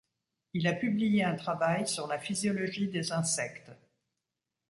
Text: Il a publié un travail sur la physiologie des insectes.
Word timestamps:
Il 0.53 0.65
a 0.65 0.73
publié 0.73 1.23
un 1.23 1.35
travail 1.35 1.87
sur 1.87 2.07
la 2.07 2.17
physiologie 2.17 2.87
des 2.87 3.11
insectes. 3.11 3.69